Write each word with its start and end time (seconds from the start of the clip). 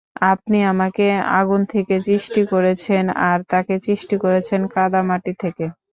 আপনি 0.31 0.57
আমাকে 0.71 1.05
আগুন 1.39 1.61
থেকে 1.73 1.95
সৃষ্টি 2.07 2.41
করেছেন 2.53 3.03
আর 3.27 3.39
তাকে 3.51 3.73
সৃষ্টি 3.85 4.15
করেছেন 4.23 4.61
কাদা 4.73 5.01
মাটি 5.09 5.33
থেকে। 5.41 5.65